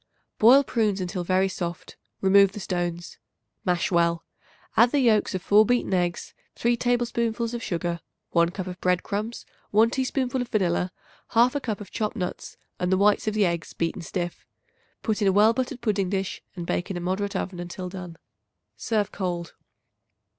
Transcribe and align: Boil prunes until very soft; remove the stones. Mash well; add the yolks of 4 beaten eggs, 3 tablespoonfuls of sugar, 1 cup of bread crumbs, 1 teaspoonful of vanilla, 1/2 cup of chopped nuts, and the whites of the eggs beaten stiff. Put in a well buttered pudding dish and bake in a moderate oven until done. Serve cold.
Boil 0.39 0.63
prunes 0.63 0.99
until 0.99 1.23
very 1.23 1.47
soft; 1.47 1.95
remove 2.21 2.53
the 2.53 2.59
stones. 2.59 3.19
Mash 3.65 3.91
well; 3.91 4.25
add 4.75 4.89
the 4.89 4.99
yolks 4.99 5.35
of 5.35 5.43
4 5.43 5.63
beaten 5.63 5.93
eggs, 5.93 6.33
3 6.55 6.75
tablespoonfuls 6.75 7.53
of 7.53 7.61
sugar, 7.61 7.99
1 8.31 8.49
cup 8.49 8.65
of 8.65 8.81
bread 8.81 9.03
crumbs, 9.03 9.45
1 9.69 9.91
teaspoonful 9.91 10.41
of 10.41 10.47
vanilla, 10.47 10.91
1/2 11.33 11.61
cup 11.61 11.79
of 11.79 11.91
chopped 11.91 12.15
nuts, 12.15 12.57
and 12.79 12.91
the 12.91 12.97
whites 12.97 13.27
of 13.27 13.35
the 13.35 13.45
eggs 13.45 13.73
beaten 13.73 14.01
stiff. 14.01 14.43
Put 15.03 15.21
in 15.21 15.27
a 15.27 15.31
well 15.31 15.53
buttered 15.53 15.81
pudding 15.81 16.09
dish 16.09 16.41
and 16.55 16.65
bake 16.65 16.89
in 16.89 16.97
a 16.97 16.99
moderate 16.99 17.35
oven 17.35 17.59
until 17.59 17.87
done. 17.87 18.17
Serve 18.75 19.11
cold. 19.11 19.53